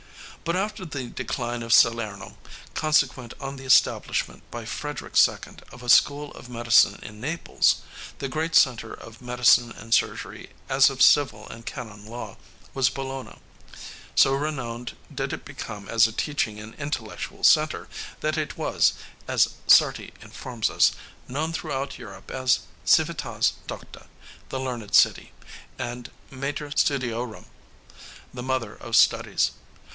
[0.43, 2.35] But after the decline of Salerno,
[2.73, 7.81] consequent on the establishment by Frederick II of a school of medicine in Naples,
[8.17, 12.37] the great center of medicine and surgery, as of civil and canon law,
[12.73, 13.37] was Bologna.
[14.15, 17.87] So renowned did it become as a teaching and intellectual center
[18.21, 18.93] that it was,
[19.27, 20.93] as Sarti informs us,
[21.27, 24.07] known throughout Europe as Civitas Docta
[24.49, 25.31] the learned city
[25.77, 27.45] and Mater Studiorum
[28.33, 29.51] the mother of studies.